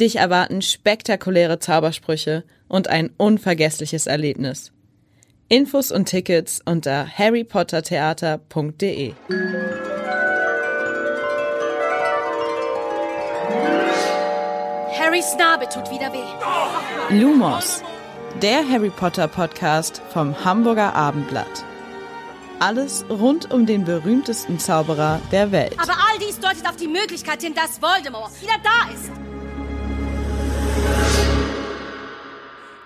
[0.00, 4.70] Dich erwarten spektakuläre Zaubersprüche und ein unvergessliches Erlebnis.
[5.48, 9.14] Infos und Tickets unter harrypottertheater.de.
[14.96, 17.18] Harrys Narbe tut wieder weh.
[17.18, 17.82] Lumos,
[18.40, 21.64] der Harry Potter Podcast vom Hamburger Abendblatt.
[22.60, 25.74] Alles rund um den berühmtesten Zauberer der Welt.
[25.80, 29.10] Aber all dies deutet auf die Möglichkeit hin, dass Voldemort wieder da ist.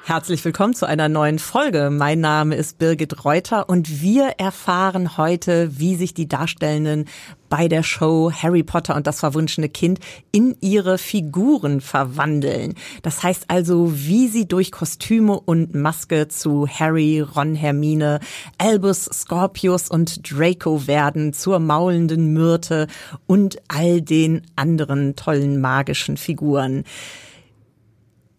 [0.05, 1.89] Herzlich willkommen zu einer neuen Folge.
[1.89, 7.05] Mein Name ist Birgit Reuter und wir erfahren heute, wie sich die Darstellenden
[7.49, 10.01] bei der Show Harry Potter und das verwunschene Kind
[10.33, 12.75] in ihre Figuren verwandeln.
[13.03, 18.19] Das heißt also, wie sie durch Kostüme und Maske zu Harry, Ron, Hermine,
[18.59, 22.89] Albus, Scorpius und Draco werden, zur maulenden Myrte
[23.29, 26.83] und all den anderen tollen magischen Figuren.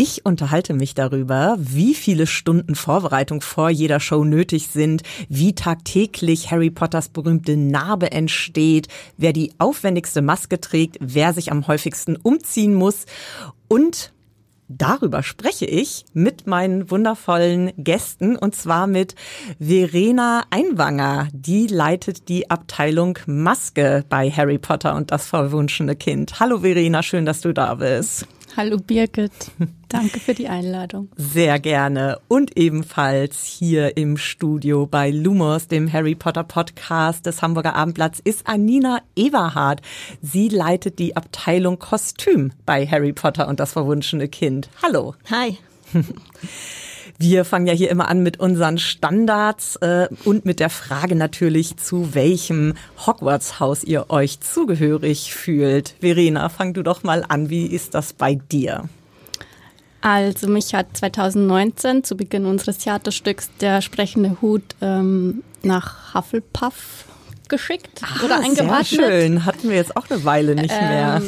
[0.05, 6.51] Ich unterhalte mich darüber, wie viele Stunden Vorbereitung vor jeder Show nötig sind, wie tagtäglich
[6.51, 12.73] Harry Potters berühmte Narbe entsteht, wer die aufwendigste Maske trägt, wer sich am häufigsten umziehen
[12.73, 13.05] muss
[13.69, 14.11] und
[14.69, 19.13] Darüber spreche ich mit meinen wundervollen Gästen und zwar mit
[19.59, 21.27] Verena Einwanger.
[21.33, 26.39] Die leitet die Abteilung Maske bei Harry Potter und das verwunschene Kind.
[26.39, 28.25] Hallo Verena, schön, dass du da bist.
[28.55, 29.31] Hallo Birgit,
[29.89, 31.09] danke für die Einladung.
[31.15, 32.19] Sehr gerne.
[32.27, 38.45] Und ebenfalls hier im Studio bei Lumos, dem Harry Potter Podcast des Hamburger Abendblatts, ist
[38.45, 39.81] Anina Everhardt.
[40.22, 44.69] Sie leitet die Abteilung Kostüm bei Harry Potter und das verwunschene Kind.
[44.83, 45.16] Hallo.
[45.31, 45.57] Hi.
[47.25, 51.78] Wir fangen ja hier immer an mit unseren Standards äh, und mit der Frage natürlich,
[51.78, 52.73] zu welchem
[53.07, 55.95] Hogwarts-Haus ihr euch zugehörig fühlt.
[56.01, 57.50] Verena, fang du doch mal an.
[57.50, 58.89] Wie ist das bei dir?
[60.01, 67.05] Also mich hat 2019 zu Beginn unseres Theaterstücks der sprechende Hut ähm, nach Hufflepuff
[67.47, 68.85] geschickt ah, oder eingeordnet.
[68.85, 71.22] Sehr schön, hatten wir jetzt auch eine Weile nicht ähm, mehr.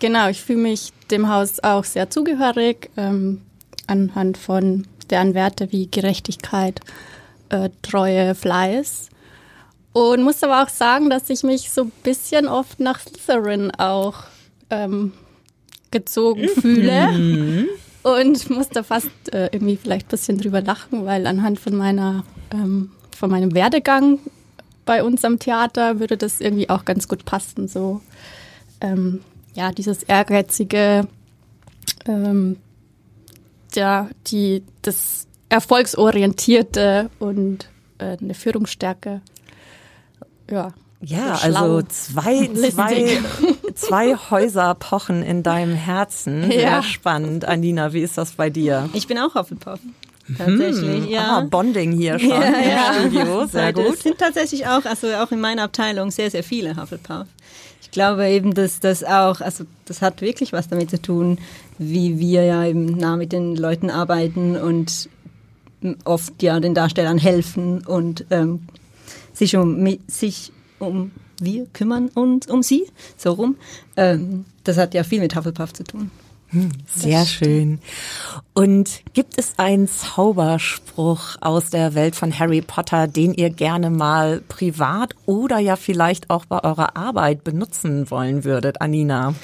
[0.00, 3.42] Genau, ich fühle mich dem Haus auch sehr zugehörig ähm,
[3.86, 6.80] anhand von deren Werte wie Gerechtigkeit,
[7.48, 9.08] äh, Treue, Fleiß.
[9.92, 14.24] Und muss aber auch sagen, dass ich mich so ein bisschen oft nach Slytherin auch
[14.70, 15.12] ähm,
[15.90, 17.10] gezogen fühle.
[17.12, 17.66] Mhm.
[18.02, 22.92] Und musste fast äh, irgendwie vielleicht ein bisschen drüber lachen, weil anhand von meiner, ähm,
[23.14, 24.18] von meinem Werdegang
[24.86, 27.68] bei uns am Theater würde das irgendwie auch ganz gut passen.
[27.68, 28.00] So,
[28.80, 29.20] ähm,
[29.54, 31.06] ja, dieses ehrgeizige,
[32.06, 32.56] ähm,
[33.76, 39.20] ja, die, das Erfolgsorientierte und äh, eine Führungsstärke.
[40.50, 40.72] Ja.
[41.02, 43.18] Ja, also zwei, zwei,
[43.74, 46.44] zwei Häuser pochen in deinem Herzen.
[46.50, 46.82] Sehr ja.
[46.82, 47.46] spannend.
[47.46, 48.88] Anina, wie ist das bei dir?
[48.92, 49.80] Ich bin auch Hufflepuff.
[50.36, 51.38] Tatsächlich, hm, ja.
[51.38, 52.94] Ah, Bonding hier schon ja, im ja.
[52.94, 53.46] Studio.
[53.50, 53.94] Sehr gut.
[53.94, 57.26] Es sind tatsächlich auch, also auch in meiner Abteilung sehr, sehr viele Hufflepuff.
[57.90, 61.38] Ich glaube eben, dass das auch, also das hat wirklich was damit zu tun,
[61.76, 65.08] wie wir ja eben nah mit den Leuten arbeiten und
[66.04, 68.60] oft ja den Darstellern helfen und ähm,
[69.32, 72.86] sich um sich um wir kümmern uns um sie,
[73.16, 73.56] so rum.
[73.96, 76.12] Ähm, das hat ja viel mit Hufflepuff zu tun.
[76.50, 77.78] Hm, sehr schön.
[78.54, 84.42] Und gibt es einen Zauberspruch aus der Welt von Harry Potter, den ihr gerne mal
[84.48, 89.34] privat oder ja vielleicht auch bei eurer Arbeit benutzen wollen würdet, Anina?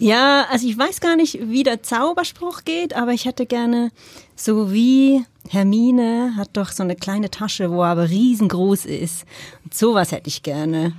[0.00, 3.92] Ja, also ich weiß gar nicht, wie der Zauberspruch geht, aber ich hätte gerne
[4.34, 9.24] so wie Hermine hat doch so eine kleine Tasche, wo er aber riesengroß ist.
[9.64, 10.94] Und sowas hätte ich gerne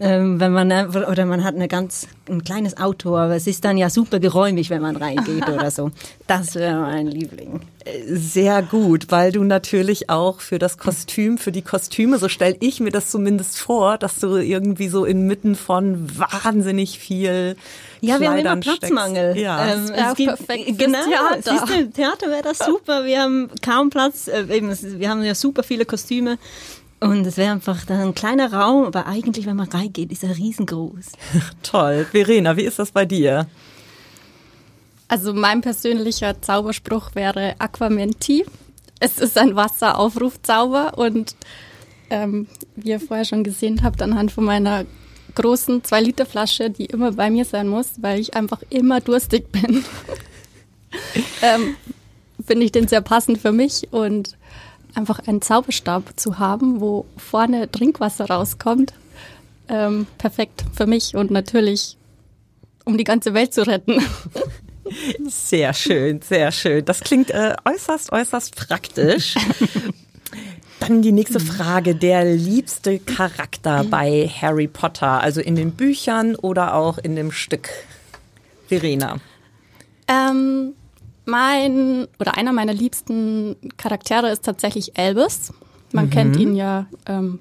[0.00, 3.76] ähm, wenn man oder man hat eine ganz ein kleines Auto, aber es ist dann
[3.76, 5.90] ja super geräumig, wenn man reingeht oder so.
[6.26, 7.60] Das wäre mein Liebling.
[8.06, 12.80] Sehr gut, weil du natürlich auch für das Kostüm, für die Kostüme, so stelle ich
[12.80, 17.56] mir das zumindest vor, dass du irgendwie so inmitten von wahnsinnig viel
[18.00, 19.32] ja, wir haben immer Platzmangel.
[19.32, 19.42] Steckst.
[19.42, 21.66] Ja, ähm, es gibt, perfekt genau, Theater.
[21.66, 23.04] Siehst Theater wäre das super.
[23.04, 24.28] Wir haben kaum Platz.
[24.28, 26.38] Äh, eben, wir haben ja super viele Kostüme.
[27.00, 30.36] Und es wäre einfach dann ein kleiner Raum, aber eigentlich, wenn man reingeht, ist er
[30.36, 31.12] riesengroß.
[31.62, 32.06] Toll.
[32.10, 33.46] Verena, wie ist das bei dir?
[35.06, 38.44] Also mein persönlicher Zauberspruch wäre Aquamenti.
[39.00, 41.36] Es ist ein Wasseraufrufzauber und
[42.10, 44.84] ähm, wie ihr vorher schon gesehen habt, anhand von meiner
[45.34, 49.84] großen 2-Liter-Flasche, die immer bei mir sein muss, weil ich einfach immer durstig bin,
[51.42, 51.76] ähm,
[52.44, 54.36] finde ich den sehr passend für mich und
[54.94, 58.92] einfach einen Zauberstab zu haben, wo vorne Trinkwasser rauskommt,
[59.68, 61.96] ähm, perfekt für mich und natürlich,
[62.84, 64.02] um die ganze Welt zu retten.
[65.26, 66.82] Sehr schön, sehr schön.
[66.84, 69.34] Das klingt äh, äußerst, äußerst praktisch.
[70.80, 71.94] Dann die nächste Frage.
[71.94, 77.68] Der liebste Charakter bei Harry Potter, also in den Büchern oder auch in dem Stück?
[78.68, 79.16] Verena.
[80.06, 80.74] Ähm,
[81.28, 85.52] mein oder einer meiner liebsten Charaktere ist tatsächlich Elvis.
[85.92, 86.10] Man mhm.
[86.10, 87.38] kennt ihn ja, ähm,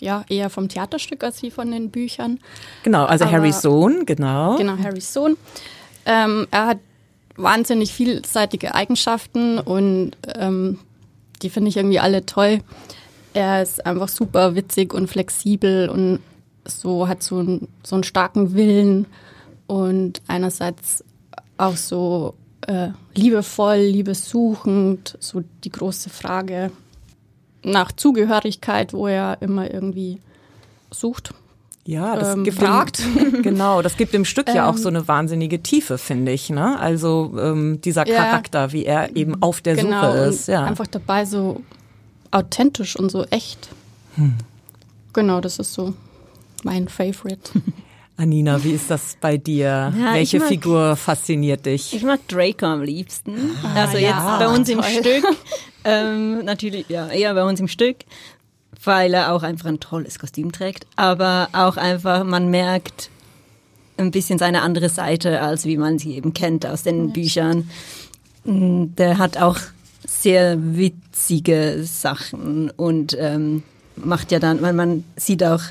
[0.00, 2.40] ja eher vom Theaterstück als wie von den Büchern.
[2.82, 4.56] Genau, also Aber, Harrys Sohn, genau.
[4.56, 5.36] Genau, Harrys Sohn.
[6.06, 6.78] Ähm, er hat
[7.36, 10.78] wahnsinnig vielseitige Eigenschaften und ähm,
[11.42, 12.60] die finde ich irgendwie alle toll.
[13.32, 16.18] Er ist einfach super witzig und flexibel und
[16.64, 19.06] so hat so, ein, so einen starken Willen
[19.66, 21.04] und einerseits
[21.56, 22.34] auch so
[22.66, 26.70] äh, liebevoll, liebesuchend, so die große Frage
[27.62, 30.20] nach Zugehörigkeit, wo er immer irgendwie
[30.90, 31.34] sucht.
[31.84, 33.02] Ja, das ähm, gibt fragt.
[33.16, 36.50] Im, genau, das gibt im Stück ja auch ähm, so eine wahnsinnige Tiefe, finde ich.
[36.50, 36.78] Ne?
[36.78, 40.48] Also ähm, dieser Charakter, ja, wie er eben auf der genau, Suche ist.
[40.48, 40.64] Ja.
[40.64, 41.62] Einfach dabei so
[42.30, 43.70] authentisch und so echt.
[44.16, 44.34] Hm.
[45.12, 45.94] Genau, das ist so
[46.62, 47.50] mein Favorite.
[48.20, 49.92] Anina, wie ist das bei dir?
[49.98, 51.94] Ja, Welche mag, Figur fasziniert dich?
[51.94, 53.34] Ich mag Draco am liebsten.
[53.62, 54.76] Ah, also jetzt ja, bei uns toll.
[54.76, 55.24] im Stück.
[55.82, 58.04] Ähm, natürlich, ja, eher bei uns im Stück
[58.84, 63.10] weil er auch einfach ein tolles Kostüm trägt, aber auch einfach, man merkt
[63.96, 67.12] ein bisschen seine andere Seite, als wie man sie eben kennt aus den ja.
[67.12, 67.70] Büchern.
[68.44, 69.58] Mm, der hat auch
[70.06, 73.62] sehr witzige Sachen und ähm,
[73.96, 75.62] macht ja dann, weil man sieht auch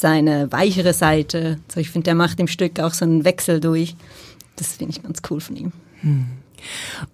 [0.00, 1.58] seine weichere Seite.
[1.68, 3.96] So, ich finde, der macht im Stück auch so einen Wechsel durch.
[4.56, 5.72] Das finde ich ganz cool von ihm.
[6.00, 6.26] Hm.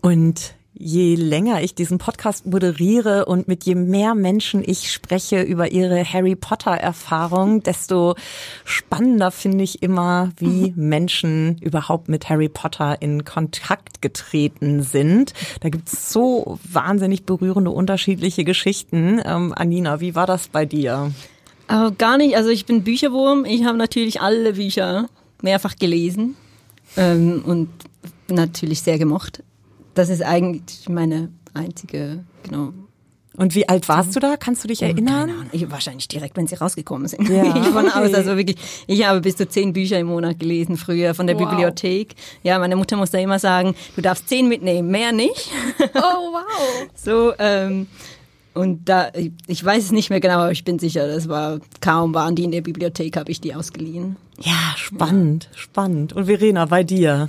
[0.01, 5.71] Und je länger ich diesen Podcast moderiere und mit je mehr Menschen ich spreche über
[5.71, 8.17] ihre Harry Potter Erfahrung, desto
[8.65, 10.73] spannender finde ich immer, wie.
[10.83, 15.35] Menschen überhaupt mit Harry Potter in Kontakt getreten sind.
[15.61, 19.21] Da gibt es so wahnsinnig berührende unterschiedliche Geschichten.
[19.25, 21.13] Ähm, Anina, wie war das bei dir?
[21.73, 22.37] Aber gar nicht.
[22.37, 23.45] Also ich bin Bücherwurm.
[23.45, 25.09] Ich habe natürlich alle Bücher
[25.41, 26.37] mehrfach gelesen
[26.97, 27.69] ähm, und
[28.29, 29.43] natürlich sehr gemocht
[29.95, 32.73] das ist eigentlich meine einzige, genau.
[33.35, 34.37] Und wie alt warst du da?
[34.37, 35.07] Kannst du dich erinnern?
[35.07, 35.51] Keine Ahnung.
[35.53, 37.27] Ich, wahrscheinlich direkt, wenn sie rausgekommen sind.
[37.31, 37.99] Ja, ich von okay.
[37.99, 38.13] aus.
[38.13, 41.49] Also wirklich, ich habe bis zu zehn Bücher im Monat gelesen früher von der wow.
[41.49, 42.15] Bibliothek.
[42.43, 45.51] Ja, meine Mutter musste immer sagen, du darfst zehn mitnehmen, mehr nicht.
[45.95, 46.89] Oh wow.
[46.95, 47.87] so, ähm,
[48.55, 49.11] und da,
[49.47, 52.45] ich weiß es nicht mehr genau, aber ich bin sicher, das war kaum waren die
[52.45, 54.17] in der Bibliothek, habe ich die ausgeliehen.
[54.39, 55.59] Ja, spannend, ja.
[55.59, 56.13] spannend.
[56.13, 57.29] Und Verena, bei dir?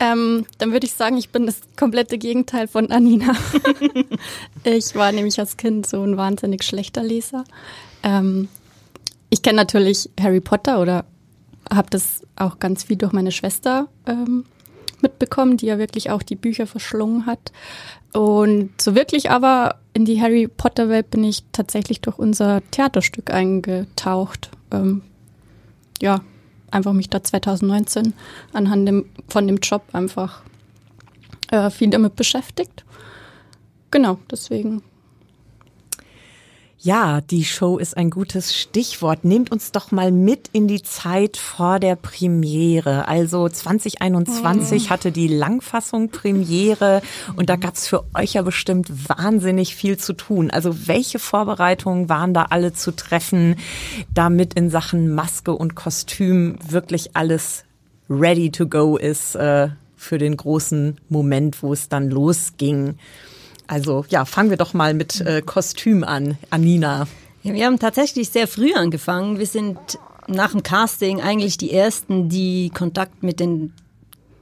[0.00, 3.32] Ähm, dann würde ich sagen, ich bin das komplette Gegenteil von Anina.
[4.64, 7.44] ich war nämlich als Kind so ein wahnsinnig schlechter Leser.
[8.02, 8.48] Ähm,
[9.30, 11.04] ich kenne natürlich Harry Potter oder
[11.70, 14.44] habe das auch ganz viel durch meine Schwester ähm,
[15.02, 17.52] mitbekommen, die ja wirklich auch die Bücher verschlungen hat.
[18.12, 23.32] Und so wirklich aber in die Harry Potter Welt bin ich tatsächlich durch unser Theaterstück
[23.32, 24.50] eingetaucht.
[24.70, 25.02] Ähm,
[26.00, 26.20] ja,
[26.70, 28.14] einfach mich da 2019
[28.52, 30.42] anhand dem, von dem Job einfach
[31.50, 32.84] äh, viel damit beschäftigt.
[33.90, 34.82] Genau, deswegen
[36.80, 39.24] ja, die Show ist ein gutes Stichwort.
[39.24, 43.08] Nehmt uns doch mal mit in die Zeit vor der Premiere.
[43.08, 44.90] Also 2021 oh.
[44.90, 47.02] hatte die Langfassung Premiere
[47.34, 50.52] und da gab's für euch ja bestimmt wahnsinnig viel zu tun.
[50.52, 53.56] Also welche Vorbereitungen waren da alle zu treffen,
[54.14, 57.64] damit in Sachen Maske und Kostüm wirklich alles
[58.08, 62.94] ready to go ist äh, für den großen Moment, wo es dann losging?
[63.68, 67.06] Also ja, fangen wir doch mal mit äh, Kostüm an, Anina.
[67.42, 69.38] Wir haben tatsächlich sehr früh angefangen.
[69.38, 69.78] Wir sind
[70.26, 73.72] nach dem Casting eigentlich die Ersten, die Kontakt mit den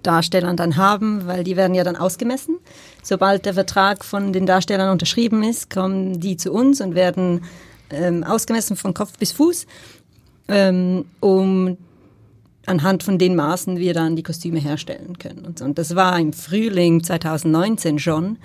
[0.02, 2.58] Darstellern dann haben, weil die werden ja dann ausgemessen.
[3.02, 7.42] Sobald der Vertrag von den Darstellern unterschrieben ist, kommen die zu uns und werden
[7.90, 9.66] ähm, ausgemessen von Kopf bis Fuß,
[10.48, 11.76] ähm, um
[12.66, 15.44] anhand von den Maßen wir dann die Kostüme herstellen können.
[15.44, 15.64] Und, so.
[15.64, 18.38] und das war im Frühling 2019 schon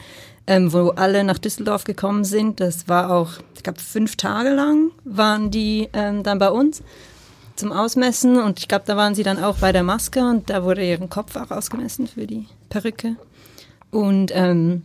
[0.48, 2.60] ähm, wo alle nach Düsseldorf gekommen sind.
[2.60, 6.82] Das war auch, ich glaube, fünf Tage lang waren die ähm, dann bei uns.
[7.56, 10.64] zum Ausmessen und ich glaube, da waren sie dann auch bei der Maske und da
[10.64, 13.18] wurde ihren Kopf auch ausgemessen für die Perücke.
[13.92, 14.82] Und ähm,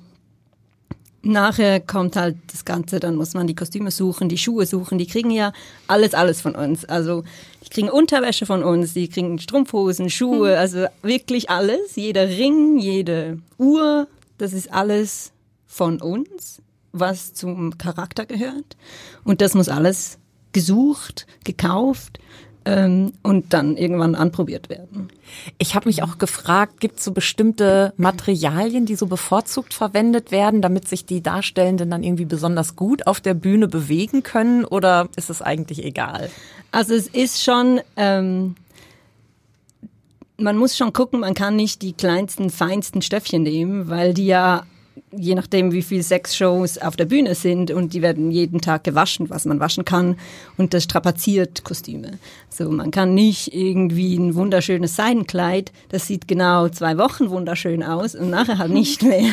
[1.23, 5.07] nachher kommt halt das Ganze, dann muss man die Kostüme suchen, die Schuhe suchen, die
[5.07, 5.53] kriegen ja
[5.87, 6.85] alles, alles von uns.
[6.85, 7.25] Also
[7.65, 10.59] die kriegen Unterwäsche von uns, die kriegen Strumpfhosen, Schuhe, hm.
[10.59, 11.97] also wirklich alles.
[11.97, 14.07] Jeder Ring, jede Uhr,
[14.39, 15.33] das ist alles
[15.77, 18.77] von uns, was zum Charakter gehört.
[19.25, 20.19] Und das muss alles
[20.53, 22.19] gesucht, gekauft
[22.65, 25.09] ähm, und dann irgendwann anprobiert werden.
[25.59, 30.63] Ich habe mich auch gefragt, gibt es so bestimmte Materialien, die so bevorzugt verwendet werden,
[30.63, 35.29] damit sich die Darstellenden dann irgendwie besonders gut auf der Bühne bewegen können oder ist
[35.29, 36.31] es eigentlich egal?
[36.73, 37.81] Also es ist schon...
[37.97, 38.57] Ähm,
[40.39, 44.67] man muss schon gucken, man kann nicht die kleinsten, feinsten Stöffchen nehmen, weil die ja
[45.13, 49.31] je nachdem, wie viele Sexshows auf der Bühne sind und die werden jeden Tag gewaschen,
[49.31, 50.17] was man waschen kann
[50.57, 52.19] und das strapaziert Kostüme.
[52.49, 58.15] So, man kann nicht irgendwie ein wunderschönes Seidenkleid, das sieht genau zwei Wochen wunderschön aus
[58.15, 59.31] und nachher halt nicht mehr.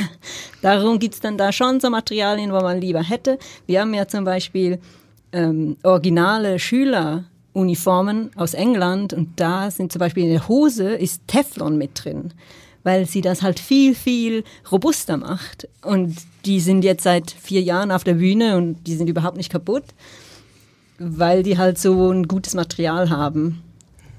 [0.62, 3.38] Darum gibt's dann da schon so Materialien, wo man lieber hätte.
[3.66, 4.80] Wir haben ja zum Beispiel
[5.32, 11.78] ähm, originale Schüleruniformen aus England und da sind zum Beispiel in der Hose ist Teflon
[11.78, 12.34] mit drin
[12.84, 15.68] weil sie das halt viel, viel robuster macht.
[15.82, 19.52] Und die sind jetzt seit vier Jahren auf der Bühne und die sind überhaupt nicht
[19.52, 19.86] kaputt,
[21.00, 23.62] weil die halt so ein gutes Material haben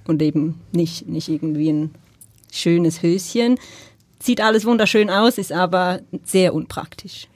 [0.07, 1.95] und eben nicht, nicht irgendwie ein
[2.53, 3.59] schönes Höschen.
[4.21, 7.29] Sieht alles wunderschön aus, ist aber sehr unpraktisch.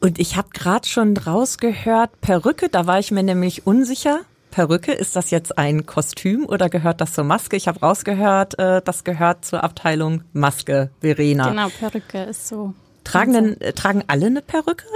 [0.00, 4.20] Und ich habe gerade schon rausgehört, Perücke, da war ich mir nämlich unsicher.
[4.50, 7.56] Perücke, ist das jetzt ein Kostüm oder gehört das zur Maske?
[7.56, 11.48] Ich habe rausgehört, äh, das gehört zur Abteilung Maske, Verena.
[11.48, 12.74] Genau, Perücke ist so.
[13.04, 14.86] Tragen denn, äh, tragen alle eine Perücke?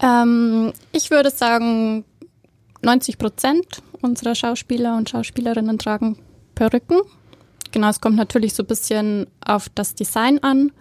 [0.00, 2.04] Ähm, ich würde sagen,
[2.82, 6.18] 90 Prozent unserer Schauspieler und Schauspielerinnen tragen
[6.54, 7.00] Perücken.
[7.70, 10.72] Genau, es kommt natürlich so ein bisschen auf das Design an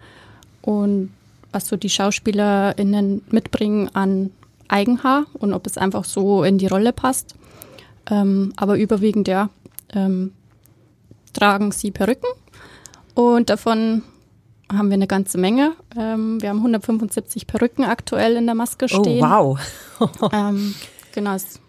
[0.61, 1.13] und
[1.51, 4.31] was so die SchauspielerInnen mitbringen an
[4.71, 7.35] Eigenhaar und ob es einfach so in die Rolle passt.
[8.09, 9.49] Ähm, aber überwiegend ja
[9.93, 10.33] ähm,
[11.33, 12.29] tragen sie Perücken
[13.13, 14.03] und davon
[14.71, 15.73] haben wir eine ganze Menge.
[15.97, 19.23] Ähm, wir haben 175 Perücken aktuell in der Maske oh, stehen.
[19.23, 19.57] Oh,
[19.99, 20.29] wow.
[20.33, 20.75] ähm,
[21.13, 21.59] genau, ist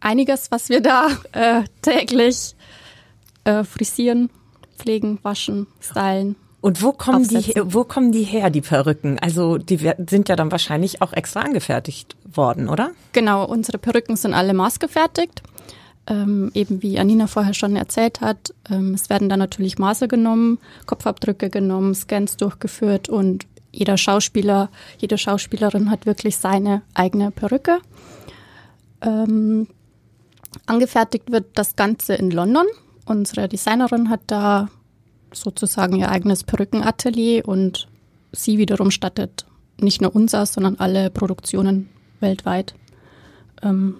[0.00, 2.54] einiges, was wir da äh, täglich
[3.44, 4.30] äh, frisieren,
[4.76, 6.36] pflegen, waschen, stylen.
[6.62, 9.18] Und wo kommen die, wo kommen die her, die Perücken?
[9.18, 9.78] Also die
[10.08, 12.92] sind ja dann wahrscheinlich auch extra angefertigt worden, oder?
[13.12, 15.42] Genau, unsere Perücken sind alle maßgefertigt.
[16.06, 20.58] Ähm, eben wie Anina vorher schon erzählt hat, ähm, es werden dann natürlich Maße genommen,
[20.86, 27.78] Kopfabdrücke genommen, Scans durchgeführt und jeder Schauspieler, jede Schauspielerin hat wirklich seine eigene Perücke.
[29.00, 29.66] Ähm,
[30.66, 32.66] angefertigt wird das Ganze in London.
[33.04, 34.68] Unsere Designerin hat da
[35.32, 37.88] sozusagen ihr eigenes Perückenatelier und
[38.32, 39.46] sie wiederum stattet
[39.78, 41.88] nicht nur unser, sondern alle Produktionen
[42.20, 42.74] weltweit.
[43.62, 43.96] Ähm,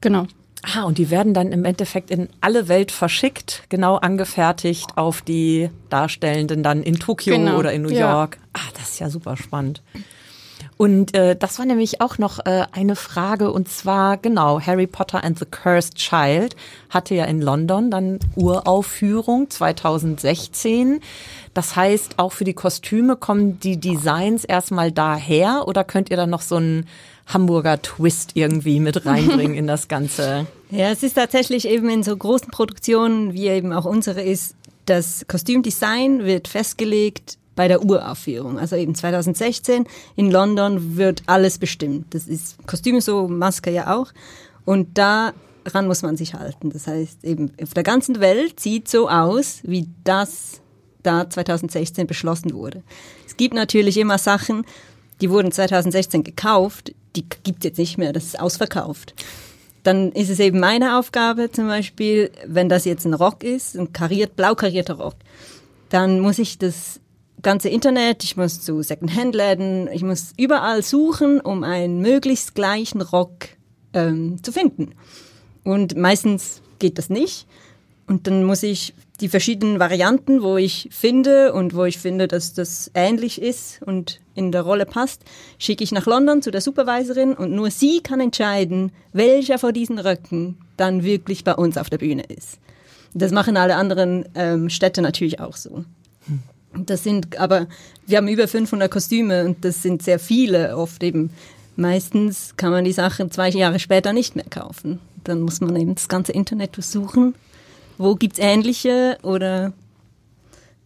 [0.00, 0.26] genau.
[0.62, 5.70] Ah, und die werden dann im Endeffekt in alle Welt verschickt, genau angefertigt auf die
[5.90, 7.58] Darstellenden dann in Tokio genau.
[7.58, 8.38] oder in New York.
[8.40, 8.62] Ja.
[8.62, 9.82] Ah, das ist ja super spannend.
[10.76, 15.24] Und äh, das war nämlich auch noch äh, eine Frage und zwar genau Harry Potter
[15.24, 16.54] and the Cursed Child
[16.90, 21.00] hatte ja in London dann Uraufführung 2016.
[21.54, 26.30] Das heißt, auch für die Kostüme kommen die Designs erstmal daher oder könnt ihr dann
[26.30, 26.86] noch so einen
[27.26, 30.46] Hamburger Twist irgendwie mit reinbringen in das Ganze?
[30.68, 34.56] Ja, es ist tatsächlich eben in so großen Produktionen, wie eben auch unsere ist,
[34.86, 38.58] das Kostümdesign wird festgelegt bei der Uraufführung.
[38.58, 42.14] Also eben 2016 in London wird alles bestimmt.
[42.14, 44.12] Das ist Kostüme so, Maske ja auch.
[44.64, 46.70] Und daran muss man sich halten.
[46.70, 50.60] Das heißt eben auf der ganzen Welt sieht so aus, wie das
[51.02, 52.82] da 2016 beschlossen wurde.
[53.26, 54.64] Es gibt natürlich immer Sachen,
[55.20, 59.14] die wurden 2016 gekauft, die gibt es jetzt nicht mehr, das ist ausverkauft.
[59.82, 63.92] Dann ist es eben meine Aufgabe zum Beispiel, wenn das jetzt ein Rock ist, ein
[63.92, 65.14] kariert, blau karierter Rock,
[65.88, 67.00] dann muss ich das
[67.42, 73.48] ganze Internet, ich muss zu Secondhand-Läden, ich muss überall suchen, um einen möglichst gleichen Rock
[73.92, 74.94] ähm, zu finden.
[75.64, 77.46] Und meistens geht das nicht.
[78.06, 82.52] Und dann muss ich die verschiedenen Varianten, wo ich finde und wo ich finde, dass
[82.52, 85.22] das ähnlich ist und in der Rolle passt,
[85.58, 89.98] schicke ich nach London zu der Supervisorin und nur sie kann entscheiden, welcher von diesen
[89.98, 92.58] Röcken dann wirklich bei uns auf der Bühne ist.
[93.14, 95.84] Das machen alle anderen ähm, Städte natürlich auch so.
[96.84, 97.66] Das sind aber,
[98.06, 101.30] wir haben über 500 Kostüme und das sind sehr viele, oft eben.
[101.76, 104.98] Meistens kann man die Sachen zwei Jahre später nicht mehr kaufen.
[105.24, 107.34] dann muss man eben das ganze Internet suchen.
[107.98, 109.72] Wo gibt's ähnliche oder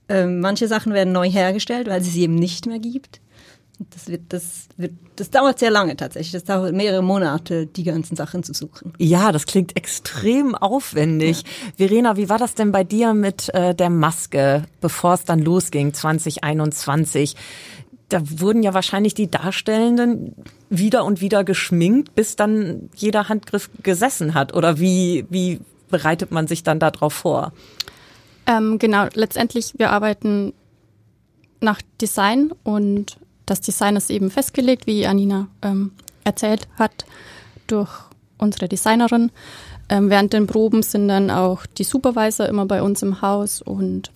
[0.09, 3.21] ähm, manche Sachen werden neu hergestellt, weil es sie eben nicht mehr gibt.
[3.89, 6.33] Das wird, das wird, das dauert sehr lange tatsächlich.
[6.33, 8.93] Das dauert mehrere Monate, die ganzen Sachen zu suchen.
[8.99, 11.43] Ja, das klingt extrem aufwendig.
[11.43, 11.87] Ja.
[11.87, 15.95] Verena, wie war das denn bei dir mit äh, der Maske, bevor es dann losging,
[15.95, 17.37] 2021?
[18.11, 20.35] Da wurden ja wahrscheinlich die Darstellenden
[20.69, 24.55] wieder und wieder geschminkt, bis dann jeder Handgriff gesessen hat.
[24.55, 27.53] Oder wie, wie bereitet man sich dann darauf vor?
[28.47, 30.53] Ähm, genau, letztendlich, wir arbeiten
[31.61, 33.19] nach Design und
[33.51, 35.91] das Design ist eben festgelegt, wie Anina ähm,
[36.23, 37.05] erzählt hat,
[37.67, 37.91] durch
[38.39, 39.33] unsere Designerin.
[39.89, 44.13] Ähm, während den Proben sind dann auch die Supervisor immer bei uns im Haus und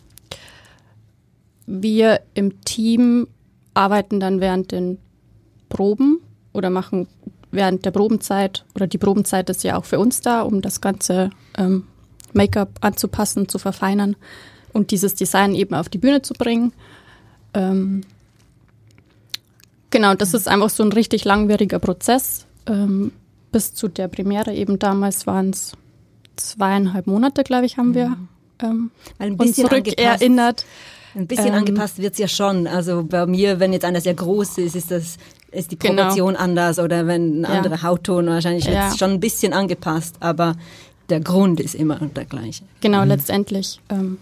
[1.66, 3.26] wir im Team
[3.74, 4.98] arbeiten dann während den
[5.68, 6.20] Proben
[6.52, 7.08] oder machen
[7.50, 11.30] während der Probenzeit oder die Probenzeit ist ja auch für uns da, um das ganze
[11.58, 11.88] ähm,
[12.34, 14.14] Make-up anzupassen, zu verfeinern
[14.72, 16.72] und dieses Design eben auf die Bühne zu bringen.
[17.52, 18.02] Ähm,
[19.94, 22.46] genau, das ist einfach so ein richtig langwieriger Prozess.
[22.66, 23.12] Ähm,
[23.52, 25.72] bis zu der Premiere eben damals waren es
[26.34, 28.28] zweieinhalb Monate, glaube ich, haben wir mhm.
[28.60, 30.66] ähm, ein bisschen uns zurückerinnert.
[31.14, 32.66] Ein bisschen ähm, angepasst wird's ja schon.
[32.66, 35.16] Also bei mir, wenn jetzt einer sehr groß ist, ist das
[35.52, 36.02] ist die genau.
[36.02, 36.40] Proportion genau.
[36.40, 37.48] anders oder wenn ein ja.
[37.50, 38.86] anderer Hautton wahrscheinlich ja.
[38.86, 40.56] jetzt schon ein bisschen angepasst, aber
[41.08, 42.64] der Grund ist immer der gleiche.
[42.80, 43.08] Genau, mhm.
[43.08, 43.80] letztendlich.
[43.88, 44.18] Ähm,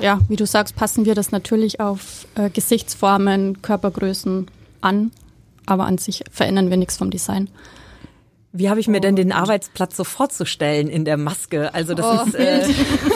[0.00, 4.48] ja, wie du sagst, passen wir das natürlich auf äh, Gesichtsformen, Körpergrößen
[4.80, 5.10] an,
[5.66, 7.48] aber an sich verändern wir nichts vom Design.
[8.52, 11.72] Wie habe ich mir denn den Arbeitsplatz so vorzustellen in der Maske?
[11.72, 12.26] Also das oh.
[12.26, 12.62] ist äh,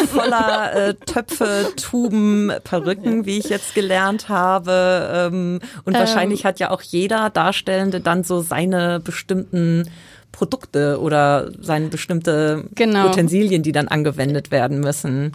[0.07, 5.11] voller äh, Töpfe, Tuben, Perücken, wie ich jetzt gelernt habe.
[5.13, 6.01] Ähm, und ähm.
[6.01, 9.91] wahrscheinlich hat ja auch jeder Darstellende dann so seine bestimmten
[10.31, 13.09] Produkte oder seine bestimmte genau.
[13.09, 15.33] Utensilien, die dann angewendet werden müssen.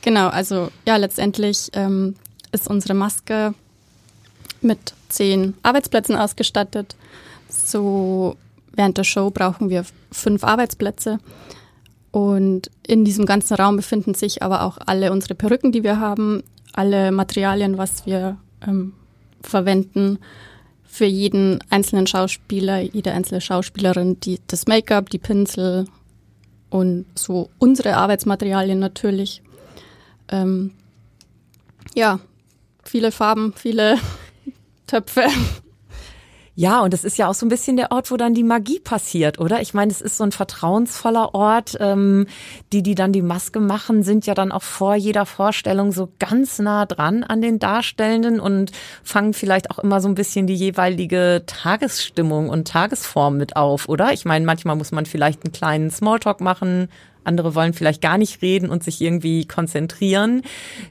[0.00, 2.14] Genau, also ja, letztendlich ähm,
[2.52, 3.54] ist unsere Maske
[4.64, 6.96] mit zehn Arbeitsplätzen ausgestattet.
[7.48, 8.36] So
[8.72, 11.18] während der Show brauchen wir fünf Arbeitsplätze.
[12.10, 16.42] Und in diesem ganzen Raum befinden sich aber auch alle unsere Perücken, die wir haben,
[16.72, 18.92] alle Materialien, was wir ähm,
[19.42, 20.18] verwenden
[20.84, 25.86] für jeden einzelnen Schauspieler, jede einzelne Schauspielerin, die, das Make-up, die Pinsel
[26.68, 29.42] und so unsere Arbeitsmaterialien natürlich.
[30.28, 30.72] Ähm,
[31.94, 32.20] ja,
[32.84, 33.96] viele Farben, viele
[34.92, 35.24] Töpfe.
[36.54, 38.78] Ja, und es ist ja auch so ein bisschen der Ort, wo dann die Magie
[38.78, 39.62] passiert, oder?
[39.62, 41.78] Ich meine, es ist so ein vertrauensvoller Ort.
[41.80, 42.26] Ähm,
[42.74, 46.58] die, die dann die Maske machen, sind ja dann auch vor jeder Vorstellung so ganz
[46.58, 48.70] nah dran an den Darstellenden und
[49.02, 54.12] fangen vielleicht auch immer so ein bisschen die jeweilige Tagesstimmung und Tagesform mit auf, oder?
[54.12, 56.90] Ich meine, manchmal muss man vielleicht einen kleinen Smalltalk machen,
[57.24, 60.42] andere wollen vielleicht gar nicht reden und sich irgendwie konzentrieren.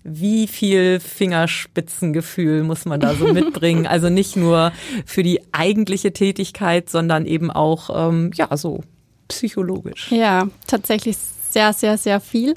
[0.04, 3.88] Wie viel Fingerspitzengefühl muss man da so mitbringen?
[3.88, 4.72] Also nicht nur
[5.06, 8.82] für die eigentliche Tätigkeit, sondern eben auch, ähm, ja, so
[9.28, 10.12] psychologisch.
[10.12, 12.56] Ja, tatsächlich sehr, sehr, sehr viel.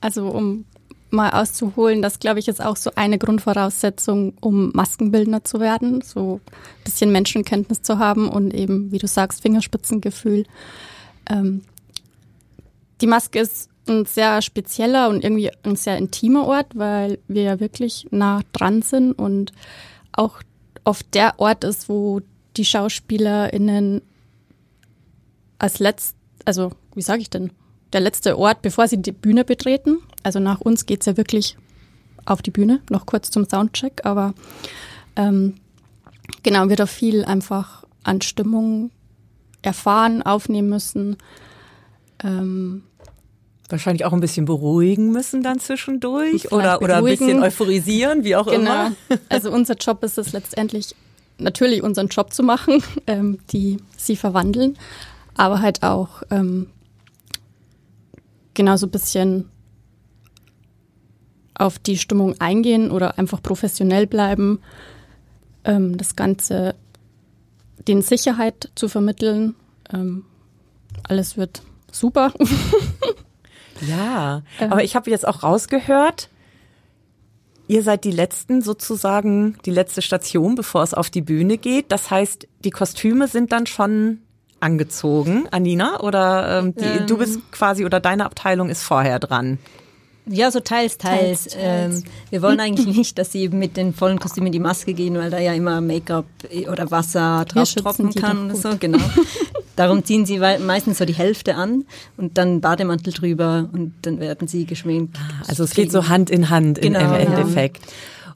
[0.00, 0.64] Also um
[1.10, 6.40] mal auszuholen, das glaube ich ist auch so eine Grundvoraussetzung, um Maskenbildner zu werden, so
[6.44, 10.44] ein bisschen Menschenkenntnis zu haben und eben, wie du sagst, Fingerspitzengefühl.
[11.30, 11.62] Ähm,
[13.00, 17.60] die Maske ist ein sehr spezieller und irgendwie ein sehr intimer Ort, weil wir ja
[17.60, 19.52] wirklich nah dran sind und
[20.12, 20.40] auch
[20.84, 22.20] oft der Ort ist, wo
[22.56, 24.02] die SchauspielerInnen
[25.58, 27.50] als letzt, also wie sage ich denn,
[27.92, 29.98] der letzte Ort, bevor sie die Bühne betreten.
[30.22, 31.56] Also nach uns geht's ja wirklich
[32.24, 34.34] auf die Bühne, noch kurz zum Soundcheck, aber
[35.14, 35.54] ähm,
[36.42, 38.90] genau, wir da viel einfach an Stimmung
[39.62, 41.16] erfahren, aufnehmen müssen.
[42.22, 42.82] Ähm,
[43.68, 48.46] Wahrscheinlich auch ein bisschen beruhigen müssen dann zwischendurch oder, oder ein bisschen euphorisieren, wie auch
[48.46, 48.58] genau.
[48.58, 48.92] immer.
[49.28, 50.94] Also unser Job ist es letztendlich,
[51.38, 54.78] natürlich unseren Job zu machen, ähm, die sie verwandeln,
[55.34, 56.68] aber halt auch ähm,
[58.54, 59.50] genau so ein bisschen
[61.54, 64.60] auf die Stimmung eingehen oder einfach professionell bleiben,
[65.64, 66.76] ähm, das Ganze
[67.88, 69.56] den Sicherheit zu vermitteln.
[69.92, 70.24] Ähm,
[71.02, 71.62] alles wird
[71.98, 72.32] super.
[73.88, 76.28] ja, aber ich habe jetzt auch rausgehört,
[77.68, 81.92] ihr seid die letzten sozusagen, die letzte Station, bevor es auf die Bühne geht.
[81.92, 84.22] Das heißt, die Kostüme sind dann schon
[84.60, 87.06] angezogen, Anina, oder ähm, die, ähm.
[87.06, 89.58] du bist quasi oder deine Abteilung ist vorher dran.
[90.28, 91.44] Ja, so teils, teils.
[91.44, 91.56] teils, teils.
[91.58, 95.14] Ähm, wir wollen eigentlich nicht, dass sie mit den vollen Kostümen in die Maske gehen,
[95.16, 96.24] weil da ja immer Make-up
[96.70, 98.98] oder Wasser drauf tropfen kann oder so, genau.
[99.76, 101.84] Darum ziehen sie meistens so die Hälfte an
[102.16, 105.16] und dann Bademantel drüber und dann werden sie geschminkt.
[105.18, 107.16] Ah, also es geht so Hand in Hand Genau, im ja.
[107.18, 107.82] Endeffekt.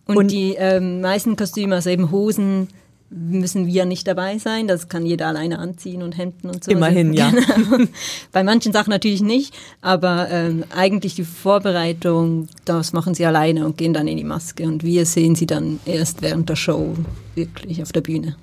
[0.07, 2.69] Und, Und- die ähm, meisten Kostüme, also eben Hosen,
[3.11, 4.69] müssen wir nicht dabei sein.
[4.69, 6.71] Das kann jeder alleine anziehen und Hemden und so.
[6.71, 7.31] Immerhin, ja.
[7.31, 7.85] Genau.
[8.33, 13.77] Bei manchen Sachen natürlich nicht, aber ähm, eigentlich die Vorbereitung, das machen sie alleine und
[13.77, 14.65] gehen dann in die Maske.
[14.65, 16.95] Und wir sehen sie dann erst während der Show
[17.35, 18.37] wirklich auf der Bühne.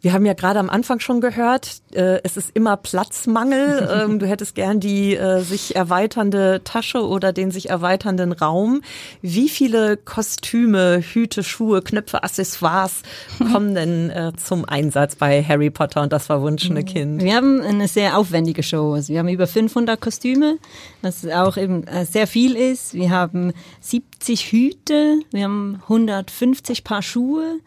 [0.00, 3.88] Wir haben ja gerade am Anfang schon gehört, äh, es ist immer Platzmangel.
[4.04, 8.82] ähm, du hättest gern die äh, sich erweiternde Tasche oder den sich erweiternden Raum.
[9.22, 13.02] Wie viele Kostüme, Hüte, Schuhe, Knöpfe, Accessoires
[13.52, 17.22] kommen denn äh, zum Einsatz bei Harry Potter und das verwunschene Kind?
[17.22, 18.92] Wir haben eine sehr aufwendige Show.
[18.92, 20.58] Also wir haben über 500 Kostüme,
[21.02, 22.94] was auch eben äh, sehr viel ist.
[22.94, 27.58] Wir haben 70 Hüte, wir haben 150 Paar Schuhe.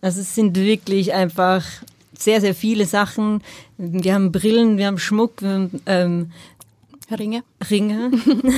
[0.00, 1.64] Also es sind wirklich einfach
[2.16, 3.42] sehr, sehr viele Sachen.
[3.78, 6.32] Wir haben Brillen, wir haben Schmuck, wir haben ähm,
[7.18, 7.42] Ringe.
[7.68, 8.12] Ringe.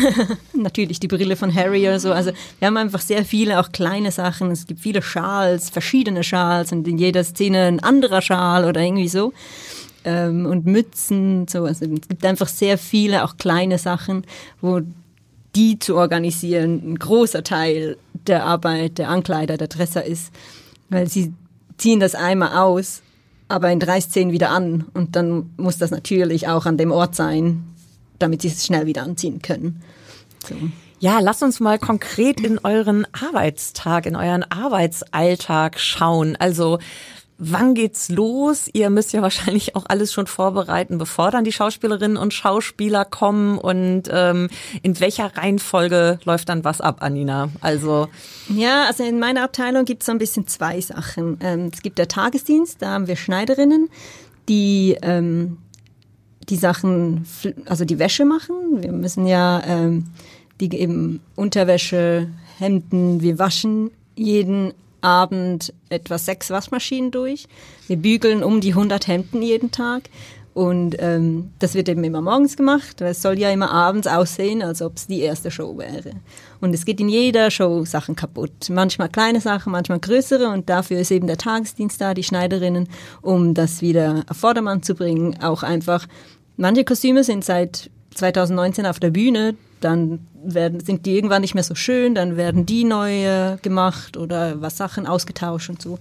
[0.52, 2.12] Natürlich die Brille von Harry oder so.
[2.12, 4.50] Also wir haben einfach sehr viele, auch kleine Sachen.
[4.50, 9.08] Es gibt viele Schals, verschiedene Schals und in jeder Szene ein anderer Schal oder irgendwie
[9.08, 9.32] so.
[10.04, 11.64] Ähm, und Mützen, so.
[11.64, 14.24] Also es gibt einfach sehr viele, auch kleine Sachen,
[14.60, 14.80] wo
[15.54, 20.30] die zu organisieren ein großer Teil der Arbeit der Ankleider, der Dresser ist.
[20.92, 21.32] Weil sie
[21.78, 23.02] ziehen das einmal aus,
[23.48, 24.84] aber in drei Szenen wieder an.
[24.92, 27.64] Und dann muss das natürlich auch an dem Ort sein,
[28.18, 29.82] damit sie es schnell wieder anziehen können.
[30.46, 30.54] So.
[31.00, 36.36] Ja, lasst uns mal konkret in euren Arbeitstag, in euren Arbeitsalltag schauen.
[36.36, 36.78] Also
[37.44, 38.70] Wann geht's los?
[38.72, 43.58] Ihr müsst ja wahrscheinlich auch alles schon vorbereiten, bevor dann die Schauspielerinnen und Schauspieler kommen.
[43.58, 44.48] Und ähm,
[44.82, 47.48] in welcher Reihenfolge läuft dann was ab, Anina?
[47.60, 48.06] Also
[48.48, 51.38] Ja, also in meiner Abteilung gibt es so ein bisschen zwei Sachen.
[51.40, 53.88] Ähm, es gibt der Tagesdienst, da haben wir Schneiderinnen,
[54.48, 55.58] die ähm,
[56.48, 57.26] die Sachen,
[57.66, 58.82] also die Wäsche machen.
[58.82, 60.10] Wir müssen ja ähm,
[60.60, 62.28] die eben Unterwäsche,
[62.58, 67.46] Hemden, wir waschen jeden Abend etwa sechs Waschmaschinen durch.
[67.88, 70.08] Wir bügeln um die 100 Hemden jeden Tag.
[70.54, 74.62] Und ähm, das wird eben immer morgens gemacht, weil es soll ja immer abends aussehen,
[74.62, 76.12] als ob es die erste Show wäre.
[76.60, 78.68] Und es geht in jeder Show Sachen kaputt.
[78.68, 80.48] Manchmal kleine Sachen, manchmal größere.
[80.48, 82.88] Und dafür ist eben der Tagesdienst da, die Schneiderinnen,
[83.22, 85.42] um das wieder auf Vordermann zu bringen.
[85.42, 86.06] Auch einfach,
[86.58, 89.54] manche Kostüme sind seit 2019 auf der Bühne,
[89.84, 94.60] dann werden, sind die irgendwann nicht mehr so schön, dann werden die neu gemacht oder
[94.60, 95.98] was Sachen ausgetauscht und so.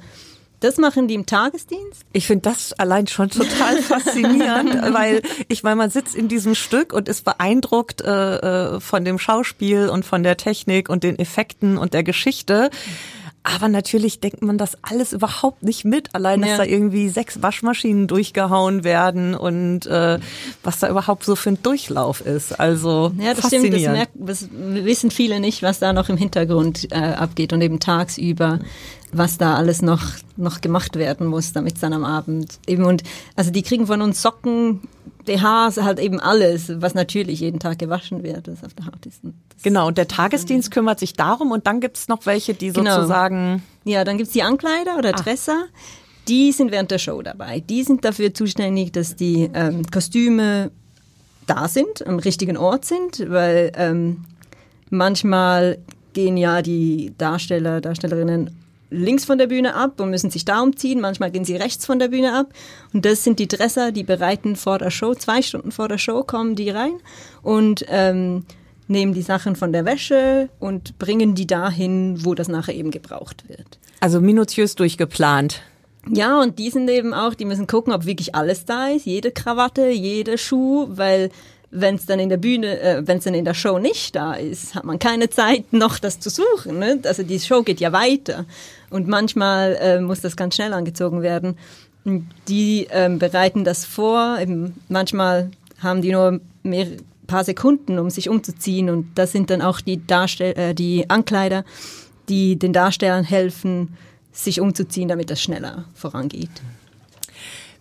[0.61, 2.05] Das machen die im Tagesdienst.
[2.13, 6.93] Ich finde das allein schon total faszinierend, weil ich meine, man sitzt in diesem Stück
[6.93, 11.79] und ist beeindruckt äh, äh, von dem Schauspiel und von der Technik und den Effekten
[11.79, 12.69] und der Geschichte.
[13.43, 16.13] Aber natürlich denkt man das alles überhaupt nicht mit.
[16.13, 16.57] Allein, dass Ja.
[16.57, 20.19] da irgendwie sechs Waschmaschinen durchgehauen werden und äh,
[20.63, 22.59] was da überhaupt so für ein Durchlauf ist.
[22.59, 23.73] Also Ja, das stimmt.
[23.73, 27.79] Das, merkt, das wissen viele nicht, was da noch im Hintergrund äh, abgeht und eben
[27.79, 28.59] tagsüber,
[29.11, 30.03] was da alles noch,
[30.37, 33.01] noch gemacht werden muss, damit es dann am Abend eben und
[33.35, 34.81] also die kriegen von uns Socken,
[35.25, 39.21] BHs, halt eben alles, was natürlich jeden Tag gewaschen wird, was auf der Haut ist.
[39.23, 42.95] Das Genau, und der Tagesdienst kümmert sich darum und dann gibt's noch welche, die Genau.
[42.95, 45.65] sozusagen Ja, dann gibt's die Ankleider oder Dresser.
[46.27, 47.61] Die sind während der Show dabei.
[47.61, 50.71] Die sind dafür zuständig, dass die ähm, Kostüme
[51.47, 54.25] da sind, am richtigen Ort sind, weil ähm,
[54.89, 55.79] manchmal
[56.13, 58.51] gehen ja die Darsteller, Darstellerinnen
[58.91, 61.01] links von der Bühne ab und müssen sich da umziehen.
[61.01, 62.53] Manchmal gehen sie rechts von der Bühne ab.
[62.93, 66.23] Und das sind die Dresser, die bereiten vor der Show, zwei Stunden vor der Show
[66.23, 66.93] kommen die rein
[67.41, 68.45] und ähm,
[68.87, 73.47] nehmen die Sachen von der Wäsche und bringen die dahin, wo das nachher eben gebraucht
[73.47, 73.79] wird.
[74.01, 75.61] also minutiös durchgeplant.
[76.09, 79.31] Ja, und die sind eben auch, die müssen gucken, ob wirklich alles da ist, jede
[79.31, 81.29] Krawatte, jeder Schuh, weil
[81.71, 84.33] wenn es dann in der Bühne, äh, wenn es dann in der Show nicht da
[84.33, 86.79] ist, hat man keine Zeit, noch das zu suchen.
[86.79, 86.99] Ne?
[87.03, 88.45] Also die Show geht ja weiter
[88.89, 91.57] und manchmal äh, muss das ganz schnell angezogen werden.
[92.03, 94.37] Und die ähm, bereiten das vor.
[94.39, 96.87] Eben manchmal haben die nur mehr
[97.31, 101.63] paar Sekunden, um sich umzuziehen und das sind dann auch die Darstell äh, die Ankleider,
[102.27, 103.95] die den Darstellern helfen,
[104.33, 106.49] sich umzuziehen, damit das schneller vorangeht.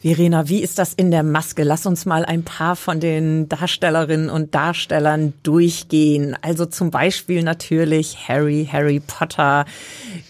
[0.03, 1.63] Verena, wie ist das in der Maske?
[1.63, 6.35] Lass uns mal ein paar von den Darstellerinnen und Darstellern durchgehen.
[6.41, 9.67] Also zum Beispiel natürlich Harry, Harry Potter.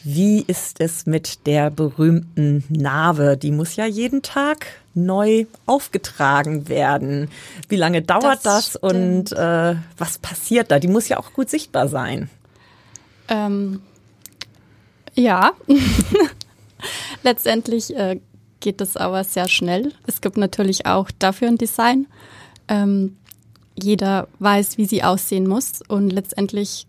[0.03, 3.37] Wie ist es mit der berühmten Narbe?
[3.37, 7.31] Die muss ja jeden Tag neu aufgetragen werden.
[7.69, 10.81] Wie lange dauert das, Das und äh, was passiert da?
[10.81, 12.29] Die muss ja auch gut sichtbar sein.
[13.29, 13.81] Ähm,
[15.15, 15.53] ja,
[17.23, 18.19] letztendlich äh,
[18.61, 19.92] geht es aber sehr schnell.
[20.07, 22.07] Es gibt natürlich auch dafür ein Design.
[22.68, 23.16] Ähm,
[23.75, 26.87] jeder weiß, wie sie aussehen muss und letztendlich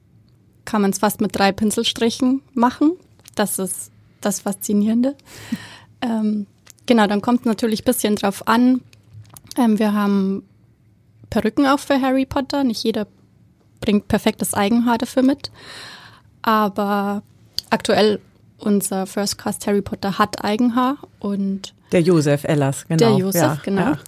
[0.65, 2.91] kann man es fast mit drei Pinselstrichen machen.
[3.35, 5.15] Das ist das Faszinierende.
[6.01, 6.45] ähm,
[6.85, 8.81] genau, dann kommt natürlich ein bisschen drauf an.
[9.57, 10.43] Ähm, wir haben
[11.29, 12.63] Perücken auch für Harry Potter.
[12.63, 13.07] Nicht jeder
[13.79, 15.51] bringt perfektes Eigenhaar dafür mit.
[16.41, 17.23] Aber
[17.69, 18.19] aktuell
[18.61, 22.97] unser First Cast Harry Potter hat Eigenhaar und der Josef Ellers, genau.
[22.97, 23.81] Der Josef, ja, genau.
[23.81, 23.99] Ja.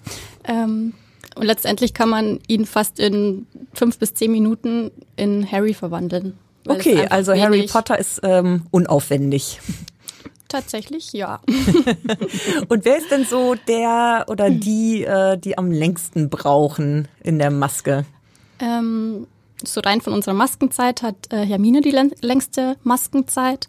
[0.45, 0.93] Ähm,
[1.35, 6.37] und letztendlich kann man ihn fast in fünf bis zehn Minuten in Harry verwandeln.
[6.67, 9.59] Okay, also Harry Potter ist ähm, unaufwendig.
[10.47, 11.41] Tatsächlich, ja.
[12.69, 17.49] Und wer ist denn so der oder die, äh, die am längsten brauchen in der
[17.49, 18.05] Maske?
[18.59, 19.25] Ähm,
[19.63, 23.67] so rein von unserer Maskenzeit hat äh, Hermine die längste Maskenzeit.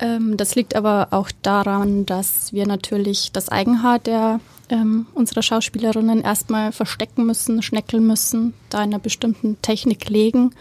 [0.00, 6.22] Ähm, das liegt aber auch daran, dass wir natürlich das Eigenhaar der ähm, unserer Schauspielerinnen
[6.22, 10.52] erstmal verstecken müssen, schneckeln müssen, da in einer bestimmten Technik legen,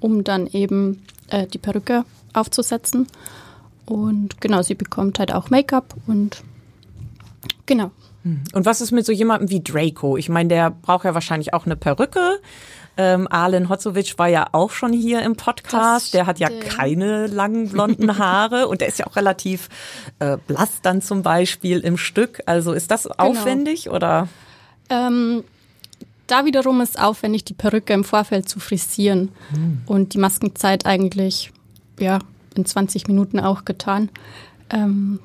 [0.00, 3.06] um dann eben äh, die Perücke aufzusetzen.
[3.86, 6.42] Und genau, sie bekommt halt auch Make-up und
[7.66, 7.90] genau.
[8.24, 8.42] Hm.
[8.52, 10.16] Und was ist mit so jemandem wie Draco?
[10.16, 12.40] Ich meine, der braucht ja wahrscheinlich auch eine Perücke.
[13.00, 16.14] Ähm, Arlen Hotzowitsch war ja auch schon hier im Podcast.
[16.14, 19.68] Der hat ja keine langen blonden Haare und der ist ja auch relativ
[20.18, 22.42] äh, blass dann zum Beispiel im Stück.
[22.46, 23.14] Also ist das genau.
[23.18, 24.26] aufwendig oder?
[24.90, 25.44] Ähm,
[26.26, 29.82] da wiederum ist aufwendig, die Perücke im Vorfeld zu frisieren hm.
[29.86, 31.52] und die Maskenzeit eigentlich
[32.00, 32.18] ja
[32.56, 34.10] in 20 Minuten auch getan.
[34.70, 35.20] Ähm,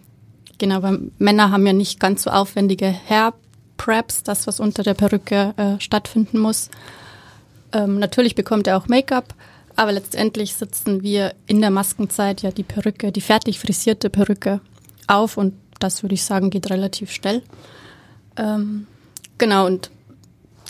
[0.59, 3.33] genau, weil Männer haben ja nicht ganz so aufwendige Hair
[3.77, 6.69] Preps, das was unter der Perücke äh, stattfinden muss.
[7.73, 9.33] Ähm, natürlich bekommt er auch Make-up,
[9.75, 14.61] aber letztendlich sitzen wir in der Maskenzeit ja die Perücke, die fertig frisierte Perücke
[15.07, 17.41] auf und das würde ich sagen geht relativ schnell.
[18.37, 18.87] Ähm,
[19.37, 19.89] genau und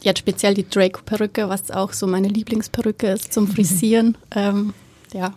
[0.01, 4.17] jetzt speziell die Draco-Perücke, was auch so meine Lieblingsperücke ist zum Frisieren.
[4.35, 4.73] ähm,
[5.13, 5.33] ja,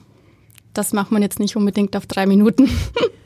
[0.73, 2.71] das macht man jetzt nicht unbedingt auf drei Minuten.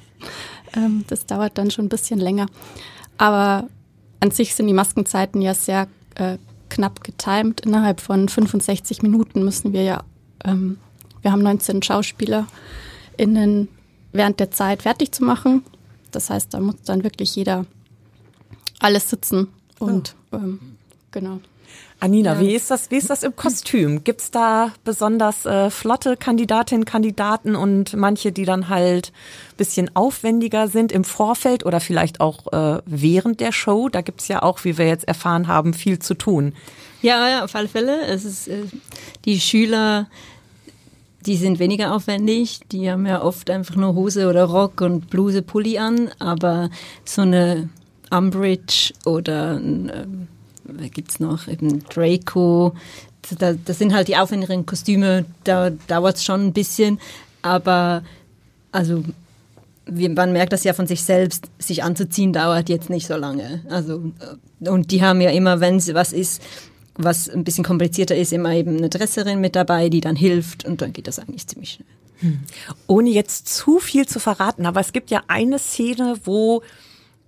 [0.76, 2.46] ähm, das dauert dann schon ein bisschen länger.
[3.18, 3.68] Aber
[4.20, 6.38] an sich sind die Maskenzeiten ja sehr äh,
[6.70, 7.61] knapp getimt.
[7.61, 10.04] Innerhalb von 65 Minuten müssen wir ja,
[10.44, 10.78] ähm,
[11.22, 13.68] wir haben 19 SchauspielerInnen
[14.12, 15.64] während der Zeit fertig zu machen.
[16.11, 17.66] Das heißt, da muss dann wirklich jeder
[18.80, 20.37] alles sitzen und oh.
[20.37, 20.61] ähm,
[21.11, 21.40] genau.
[22.02, 22.40] Anina, ja.
[22.40, 24.04] wie ist das, wie ist das im Kostüm?
[24.04, 29.12] Gibt's da besonders äh, flotte Kandidatinnen, Kandidaten und manche, die dann halt
[29.59, 33.90] bisschen aufwendiger sind im Vorfeld oder vielleicht auch äh, während der Show?
[33.90, 36.54] Da gibt's ja auch, wie wir jetzt erfahren haben, viel zu tun.
[37.02, 38.00] Ja, ja, auf alle Fälle.
[38.06, 38.62] Es ist äh,
[39.26, 40.09] die Schüler,
[41.26, 42.61] die sind weniger aufwendig.
[42.72, 46.70] Die haben ja oft einfach nur Hose oder Rock und Bluse, Pulli an, aber
[47.04, 47.68] so eine
[48.11, 50.28] Umbridge oder ein ähm,
[50.92, 51.48] gibt es noch?
[51.48, 52.74] Eben Draco.
[53.38, 56.98] Da, das sind halt die aufwendigeren Kostüme, da dauert es schon ein bisschen.
[57.42, 58.02] Aber
[58.72, 59.04] also
[59.90, 63.62] man merkt das ja von sich selbst, sich anzuziehen dauert jetzt nicht so lange.
[63.68, 64.12] Also,
[64.61, 66.42] und die haben ja immer, wenn es was ist,
[66.94, 70.83] was ein bisschen komplizierter ist, immer eben eine Dresserin mit dabei, die dann hilft und
[70.83, 71.88] dann geht das eigentlich ziemlich schnell.
[72.20, 72.40] Hm.
[72.87, 76.62] Ohne jetzt zu viel zu verraten, aber es gibt ja eine Szene, wo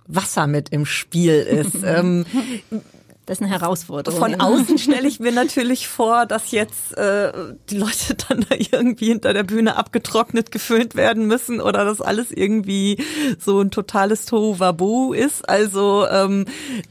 [0.07, 1.77] Wasser mit im Spiel ist.
[1.85, 2.25] ähm,
[3.25, 4.19] das ist eine Herausforderung.
[4.19, 7.31] Von außen stelle ich mir natürlich vor, dass jetzt äh,
[7.69, 12.31] die Leute dann da irgendwie hinter der Bühne abgetrocknet geföhnt werden müssen oder dass alles
[12.31, 12.97] irgendwie
[13.39, 15.47] so ein totales Tohuwabohu ist.
[15.47, 16.45] Also ähm,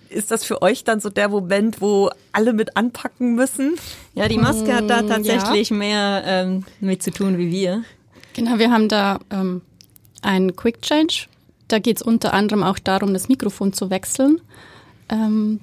[0.09, 3.75] ist das für euch dann so der Moment, wo alle mit anpacken müssen?
[4.14, 5.77] Ja, die Maske hat da mm, tatsächlich ja.
[5.77, 7.85] mehr ähm, mit zu tun wie wir.
[8.33, 9.61] Genau, wir haben da ähm,
[10.23, 11.27] einen Quick Change.
[11.68, 14.40] Da geht es unter anderem auch darum, das Mikrofon zu wechseln.
[15.11, 15.61] Ähm,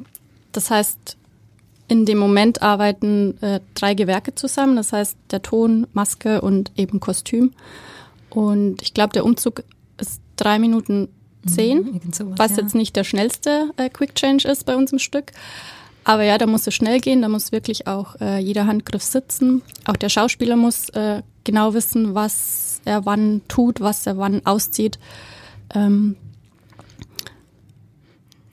[0.52, 1.18] das heißt,
[1.88, 7.00] in dem Moment arbeiten äh, drei Gewerke zusammen, das heißt der Ton, Maske und eben
[7.00, 7.52] Kostüm.
[8.30, 9.64] Und ich glaube, der Umzug
[9.98, 11.10] ist drei Minuten
[11.48, 12.58] zehn, mhm, sowas, was ja.
[12.64, 15.32] jetzt nicht der schnellste äh, Quick Change ist bei uns im Stück.
[16.04, 19.62] Aber ja, da muss es schnell gehen, da muss wirklich auch äh, jeder Handgriff sitzen.
[19.86, 25.00] Auch der Schauspieler muss äh, genau wissen, was er wann tut, was er wann auszieht.
[25.74, 26.16] Ähm,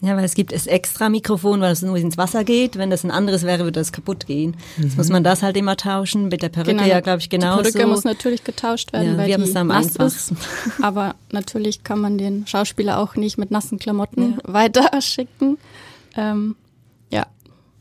[0.07, 2.79] ja, weil es gibt das extra Mikrofon, weil es nur ins Wasser geht.
[2.79, 4.57] Wenn das ein anderes wäre, würde das kaputt gehen.
[4.77, 4.85] Mhm.
[4.85, 6.29] Jetzt muss man das halt immer tauschen.
[6.29, 6.87] Mit der Perücke genau.
[6.87, 7.63] ja, glaube ich, genauso.
[7.63, 10.33] Die Perücke muss natürlich getauscht werden, ja, weil wir die am nass ist.
[10.83, 14.39] Aber natürlich kann man den Schauspieler auch nicht mit nassen Klamotten ja.
[14.53, 15.59] weiter schicken.
[16.17, 16.57] Ähm,
[17.11, 17.27] ja.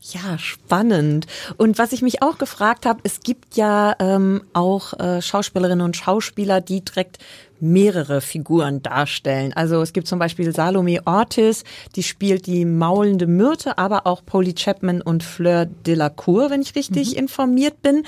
[0.00, 1.26] Ja, spannend.
[1.56, 5.96] Und was ich mich auch gefragt habe, es gibt ja ähm, auch äh, Schauspielerinnen und
[5.96, 7.18] Schauspieler, die direkt
[7.60, 9.52] mehrere Figuren darstellen.
[9.54, 11.64] Also es gibt zum Beispiel Salome Ortiz,
[11.94, 17.12] die spielt die maulende Myrte, aber auch Polly Chapman und Fleur Delacour, wenn ich richtig
[17.12, 17.18] mhm.
[17.18, 18.04] informiert bin.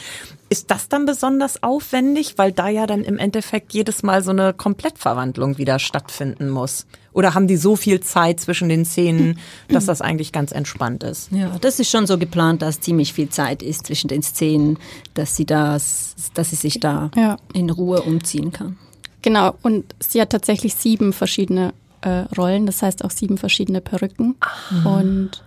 [0.50, 4.54] Ist das dann besonders aufwendig, weil da ja dann im Endeffekt jedes Mal so eine
[4.54, 6.86] Komplettverwandlung wieder stattfinden muss?
[7.12, 11.30] Oder haben die so viel Zeit zwischen den Szenen, dass das eigentlich ganz entspannt ist?
[11.32, 14.78] Ja, das ist schon so geplant, dass ziemlich viel Zeit ist zwischen den Szenen,
[15.14, 17.36] dass sie das, dass sie sich da ja.
[17.52, 18.78] in Ruhe umziehen kann.
[19.22, 24.36] Genau, und sie hat tatsächlich sieben verschiedene äh, Rollen, das heißt auch sieben verschiedene Perücken.
[24.40, 24.98] Ah.
[24.98, 25.42] Und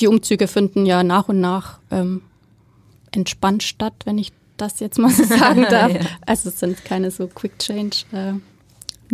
[0.00, 2.22] die Umzüge finden ja nach und nach ähm,
[3.12, 5.92] entspannt statt, wenn ich das jetzt mal so sagen darf.
[5.92, 6.00] ja.
[6.26, 8.32] Also es sind keine so Quick Change äh,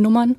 [0.00, 0.36] Nummern.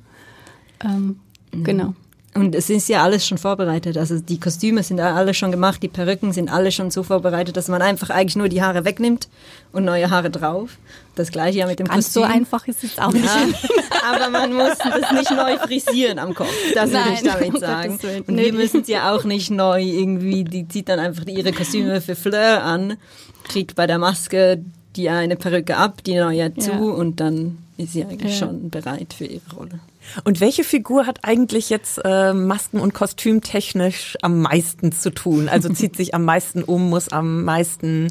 [0.84, 1.20] Ähm,
[1.52, 1.64] mhm.
[1.64, 1.94] Genau.
[2.34, 3.96] Und es ist ja alles schon vorbereitet.
[3.96, 7.68] Also die Kostüme sind alle schon gemacht, die Perücken sind alle schon so vorbereitet, dass
[7.68, 9.28] man einfach eigentlich nur die Haare wegnimmt
[9.72, 10.76] und neue Haare drauf.
[11.16, 12.22] Das gleiche ja mit dem Ganz Kostüm.
[12.22, 13.24] so einfach ist es auch nicht.
[13.24, 16.52] Ja, aber man muss das nicht neu frisieren am Kopf.
[16.74, 17.98] Das Nein, will ich damit sagen.
[18.26, 22.00] Und wir müssen es ja auch nicht neu irgendwie, die zieht dann einfach ihre Kostüme
[22.00, 22.98] für Fleur an,
[23.44, 24.62] kriegt bei der Maske
[24.96, 26.78] die eine Perücke ab, die neue zu ja.
[26.78, 28.46] und dann ist sie eigentlich ja.
[28.46, 29.80] schon bereit für ihre Rolle.
[30.24, 35.48] Und welche Figur hat eigentlich jetzt äh, Masken- und Kostümtechnisch am meisten zu tun?
[35.48, 38.08] Also zieht sich am meisten um, muss am meisten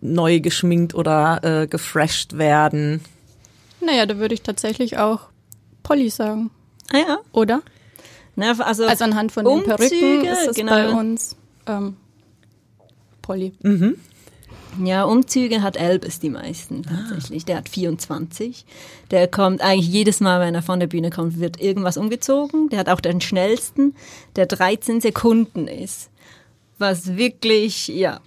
[0.00, 3.00] neu geschminkt oder äh, gefresht werden?
[3.80, 5.28] Naja, da würde ich tatsächlich auch
[5.82, 6.50] Polly sagen.
[6.92, 7.18] Ah ja.
[7.32, 7.62] Oder?
[8.36, 10.72] Na, also, also anhand von Umzüge, den Perücken ist es genau.
[10.72, 11.96] bei uns ähm,
[13.22, 13.52] Polly.
[13.62, 13.96] Mhm.
[14.82, 17.42] Ja, Umzüge hat Elbes die meisten tatsächlich.
[17.42, 17.46] Ah.
[17.46, 18.64] Der hat 24.
[19.10, 22.68] Der kommt eigentlich jedes Mal, wenn er von der Bühne kommt, wird irgendwas umgezogen.
[22.68, 23.94] Der hat auch den schnellsten,
[24.36, 26.10] der 13 Sekunden ist.
[26.78, 28.20] Was wirklich, ja.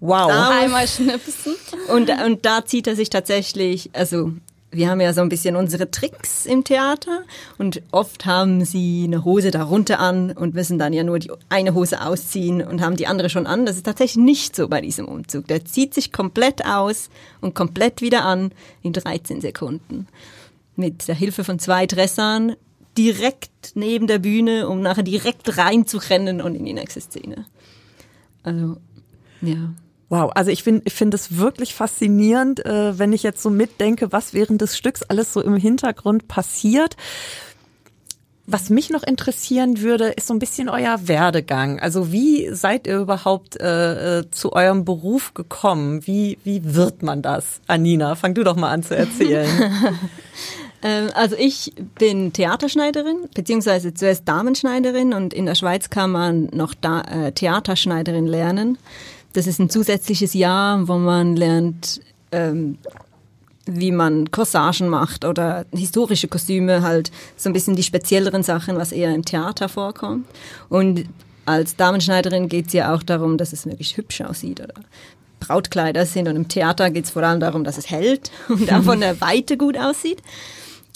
[0.00, 0.30] Wow.
[0.62, 1.54] Einmal schnipsen.
[1.94, 4.32] Und, und da zieht er sich tatsächlich, also
[4.70, 7.22] wir haben ja so ein bisschen unsere Tricks im Theater
[7.56, 11.74] und oft haben sie eine Hose darunter an und müssen dann ja nur die eine
[11.74, 13.64] Hose ausziehen und haben die andere schon an.
[13.64, 15.46] Das ist tatsächlich nicht so bei diesem Umzug.
[15.46, 17.08] Der zieht sich komplett aus
[17.40, 18.52] und komplett wieder an
[18.82, 20.06] in 13 Sekunden.
[20.76, 22.54] Mit der Hilfe von zwei Dressern
[22.98, 27.46] direkt neben der Bühne, um nachher direkt reinzurennen und in die nächste Szene.
[28.42, 28.76] Also,
[29.40, 29.72] ja.
[30.10, 34.10] Wow, also ich finde ich finde es wirklich faszinierend, äh, wenn ich jetzt so mitdenke,
[34.10, 36.96] was während des Stücks alles so im Hintergrund passiert.
[38.50, 41.80] Was mich noch interessieren würde, ist so ein bisschen euer Werdegang.
[41.80, 46.06] Also wie seid ihr überhaupt äh, äh zu eurem Beruf gekommen?
[46.06, 47.60] Wie, wie wird man das?
[47.66, 49.48] Anina, fang du doch mal an zu erzählen.
[50.80, 56.72] Ähm, also ich bin Theaterschneiderin, beziehungsweise zuerst Damenschneiderin und in der Schweiz kann man noch
[56.72, 58.78] da, äh, Theaterschneiderin lernen.
[59.38, 62.00] Das ist ein zusätzliches Jahr, wo man lernt,
[62.32, 62.76] ähm,
[63.66, 68.90] wie man Corsagen macht oder historische Kostüme, halt so ein bisschen die spezielleren Sachen, was
[68.90, 70.26] eher im Theater vorkommt.
[70.68, 71.04] Und
[71.46, 74.74] als Damenschneiderin geht es ja auch darum, dass es wirklich hübsch aussieht oder
[75.38, 76.26] Brautkleider sind.
[76.26, 79.20] Und im Theater geht es vor allem darum, dass es hält und auch von der
[79.20, 80.20] Weite gut aussieht.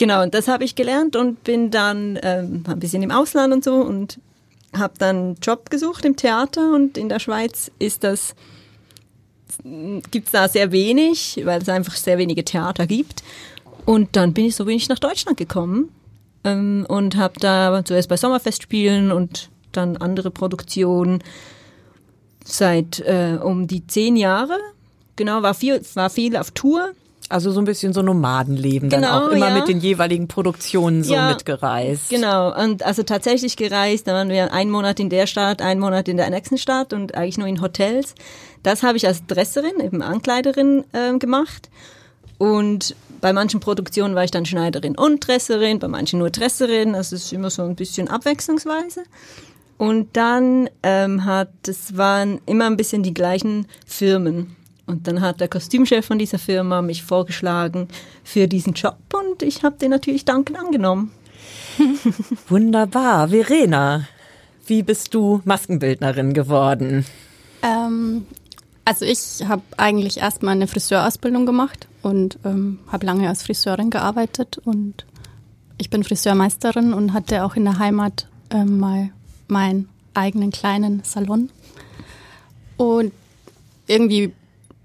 [0.01, 3.63] Genau, und das habe ich gelernt und bin dann ähm, ein bisschen im Ausland und
[3.63, 4.19] so und
[4.77, 8.35] habe dann einen Job gesucht im Theater und in der Schweiz ist das
[10.11, 13.23] gibt es da sehr wenig, weil es einfach sehr wenige Theater gibt.
[13.85, 15.91] Und dann bin ich so ich nach Deutschland gekommen
[16.45, 21.23] ähm, und habe da zuerst bei Sommerfestspielen und dann andere Produktionen
[22.45, 24.59] seit äh, um die zehn Jahre.
[25.17, 26.93] Genau, war viel, war viel auf Tour
[27.33, 29.55] also so ein bisschen so Nomadenleben genau, dann auch immer ja.
[29.55, 32.11] mit den jeweiligen Produktionen so ja, mitgereist.
[32.11, 36.09] Genau, und also tatsächlich gereist, da waren wir einen Monat in der Stadt, einen Monat
[36.09, 38.15] in der nächsten Stadt und eigentlich nur in Hotels.
[38.63, 41.71] Das habe ich als Dresserin, eben Ankleiderin äh, gemacht.
[42.39, 46.93] Und bei manchen Produktionen war ich dann Schneiderin und Dresserin, bei manchen nur Dresserin.
[46.93, 49.05] Das ist immer so ein bisschen abwechslungsweise.
[49.79, 54.57] Und dann ähm, hat, es waren immer ein bisschen die gleichen Firmen.
[54.87, 57.89] Und dann hat der Kostümchef von dieser Firma mich vorgeschlagen
[58.25, 61.13] für diesen Job und ich habe den natürlich dankend angenommen.
[62.49, 63.29] Wunderbar.
[63.29, 64.09] Verena,
[64.67, 67.07] wie bist du Maskenbildnerin geworden?
[67.63, 68.27] Ähm,
[68.85, 74.59] also ich habe eigentlich erstmal eine Friseurausbildung gemacht und ähm, habe lange als Friseurin gearbeitet
[74.65, 75.05] und
[75.79, 79.11] ich bin Friseurmeisterin und hatte auch in der Heimat ähm, mal
[79.49, 81.51] meinen eigenen kleinen Salon.
[82.77, 83.13] Und
[83.87, 84.33] irgendwie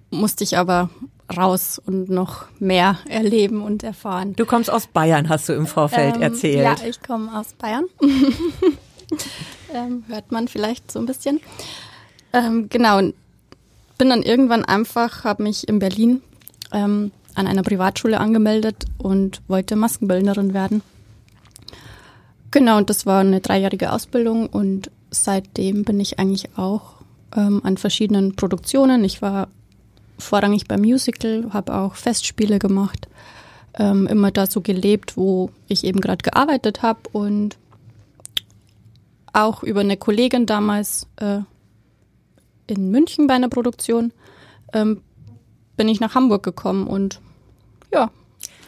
[0.10, 0.90] musste ich aber
[1.36, 4.34] raus und noch mehr erleben und erfahren.
[4.36, 6.64] Du kommst aus Bayern, hast du im Vorfeld ähm, erzählt.
[6.64, 7.86] Ja, ich komme aus Bayern.
[9.74, 11.42] ähm, hört man vielleicht so ein bisschen.
[12.34, 13.00] Ähm, genau,
[13.98, 16.22] bin dann irgendwann einfach, habe mich in Berlin
[16.72, 20.82] ähm, an einer Privatschule angemeldet und wollte Maskenbildnerin werden.
[22.52, 26.96] Genau, und das war eine dreijährige Ausbildung und seitdem bin ich eigentlich auch
[27.36, 29.04] ähm, an verschiedenen Produktionen.
[29.04, 29.50] Ich war
[30.18, 33.08] vorrangig beim Musical, habe auch Festspiele gemacht,
[33.76, 37.58] ähm, immer da so gelebt, wo ich eben gerade gearbeitet habe und
[39.34, 41.40] auch über eine Kollegin damals äh,
[42.68, 44.12] in München bei einer Produktion
[44.74, 45.02] ähm,
[45.76, 47.22] bin ich nach Hamburg gekommen und
[47.94, 48.10] ja,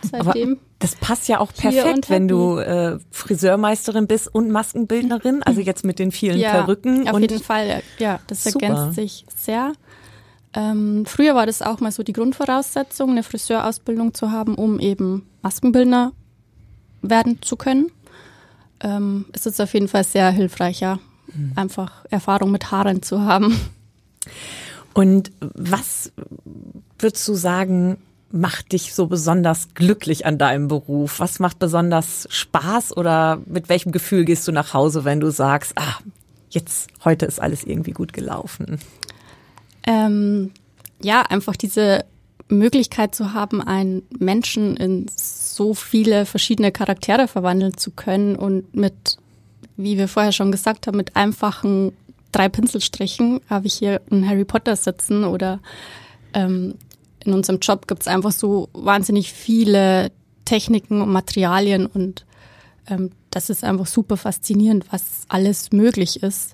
[0.03, 0.51] seitdem.
[0.53, 5.83] Aber das passt ja auch perfekt, wenn du äh, Friseurmeisterin bist und Maskenbildnerin, also jetzt
[5.83, 7.09] mit den vielen ja, Perücken.
[7.09, 8.67] Auf und jeden Fall, ja, das Super.
[8.67, 9.73] ergänzt sich sehr.
[10.53, 15.27] Ähm, früher war das auch mal so die Grundvoraussetzung, eine Friseurausbildung zu haben, um eben
[15.41, 16.11] Maskenbildner
[17.01, 17.91] werden zu können.
[18.81, 20.99] Ähm, es ist auf jeden Fall sehr hilfreich, ja,
[21.35, 21.51] Mhm.
[21.55, 23.55] einfach Erfahrung mit Haaren zu haben.
[24.93, 26.11] Und was
[26.97, 27.97] würdest du sagen,
[28.31, 31.19] macht dich so besonders glücklich an deinem Beruf?
[31.19, 35.73] Was macht besonders Spaß oder mit welchem Gefühl gehst du nach Hause, wenn du sagst,
[35.75, 35.97] ah,
[36.49, 38.79] jetzt, heute ist alles irgendwie gut gelaufen?
[39.85, 40.51] Ähm,
[41.01, 42.05] ja, einfach diese
[42.49, 49.17] Möglichkeit zu haben, einen Menschen in so viele verschiedene Charaktere verwandeln zu können und mit,
[49.77, 51.93] wie wir vorher schon gesagt haben, mit einfachen
[52.31, 55.59] drei Pinselstrichen habe ich hier einen Harry Potter sitzen oder
[56.33, 56.75] ähm,
[57.23, 60.11] in unserem Job gibt es einfach so wahnsinnig viele
[60.45, 62.25] Techniken und Materialien und
[62.87, 66.53] ähm, das ist einfach super faszinierend, was alles möglich ist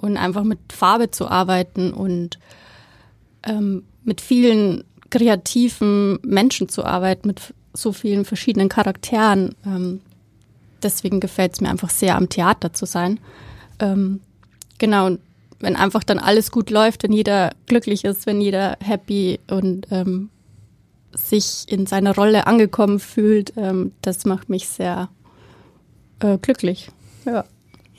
[0.00, 2.38] und einfach mit Farbe zu arbeiten und
[3.44, 9.54] ähm, mit vielen kreativen Menschen zu arbeiten, mit so vielen verschiedenen Charakteren.
[9.64, 10.00] Ähm,
[10.82, 13.20] deswegen gefällt es mir einfach sehr, am Theater zu sein.
[13.78, 14.20] Ähm,
[14.78, 15.16] genau,
[15.60, 20.30] wenn einfach dann alles gut läuft, wenn jeder glücklich ist, wenn jeder happy und ähm,
[21.14, 25.08] sich in seiner Rolle angekommen fühlt, ähm, das macht mich sehr
[26.20, 26.90] äh, glücklich.
[27.24, 27.44] Ja.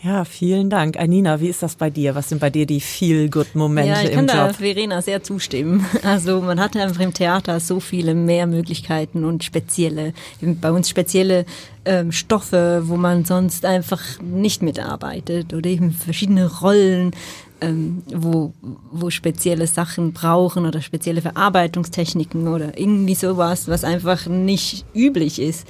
[0.02, 0.98] Ja, vielen Dank.
[0.98, 2.16] Anina, wie ist das bei dir?
[2.16, 4.56] Was sind bei dir die Feel-Good-Momente Ja, ich im kann da Job?
[4.56, 5.86] Verena sehr zustimmen.
[6.04, 11.46] Also man hat einfach im Theater so viele mehr Möglichkeiten und spezielle, bei uns spezielle
[11.84, 17.12] ähm, Stoffe, wo man sonst einfach nicht mitarbeitet oder eben verschiedene Rollen,
[17.60, 18.54] ähm, wo,
[18.92, 25.68] wo spezielle Sachen brauchen oder spezielle Verarbeitungstechniken oder irgendwie sowas, was einfach nicht üblich ist.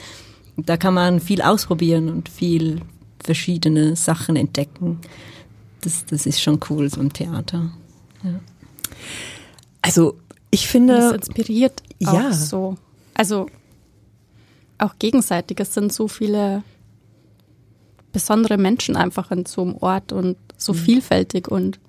[0.56, 2.82] Da kann man viel ausprobieren und viel
[3.24, 5.00] verschiedene Sachen entdecken.
[5.82, 7.72] Das, das ist schon cool so im Theater.
[9.82, 10.18] Also,
[10.52, 12.34] ich Das finde, inspiriert auch ja.
[12.34, 12.76] so.
[13.14, 13.48] Also
[14.78, 15.60] auch gegenseitig.
[15.60, 16.64] Es sind so viele
[18.12, 21.80] besondere Menschen einfach in so einem Ort und so vielfältig und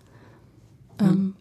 [1.01, 1.35] ähm,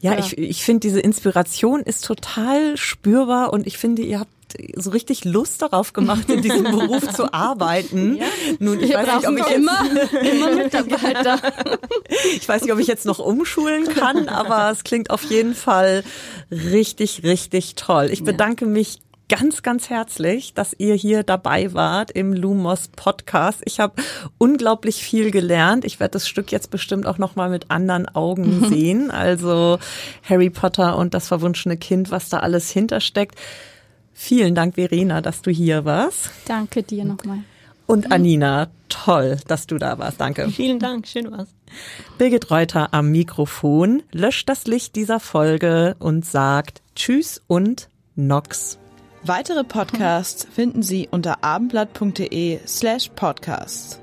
[0.00, 0.18] Ja, Ja.
[0.20, 4.35] ich, ich finde, diese Inspiration ist total spürbar und ich finde, ihr habt
[4.74, 8.18] so richtig Lust darauf gemacht, in diesem Beruf zu arbeiten.
[8.58, 9.78] Nun, ich wir weiß, nicht, ob ich, jetzt, immer,
[10.20, 11.38] immer Mitarbeiter.
[12.36, 16.04] ich weiß nicht, ob ich jetzt noch umschulen kann, aber es klingt auf jeden Fall
[16.50, 18.08] richtig, richtig toll.
[18.10, 23.60] Ich bedanke mich ganz, ganz herzlich, dass ihr hier dabei wart im Lumos Podcast.
[23.64, 23.94] Ich habe
[24.38, 25.84] unglaublich viel gelernt.
[25.84, 29.10] Ich werde das Stück jetzt bestimmt auch noch mal mit anderen Augen sehen.
[29.10, 29.78] Also
[30.22, 33.36] Harry Potter und das verwunschene Kind, was da alles hintersteckt.
[34.18, 36.30] Vielen Dank, Verena, dass du hier warst.
[36.46, 37.40] Danke dir nochmal.
[37.86, 40.20] Und Anina, toll, dass du da warst.
[40.20, 40.48] Danke.
[40.50, 41.48] Vielen Dank, schön war's.
[42.16, 48.78] Birgit Reuter am Mikrofon löscht das Licht dieser Folge und sagt Tschüss und Nox.
[49.22, 54.00] Weitere Podcasts finden Sie unter abendblatt.de slash podcasts.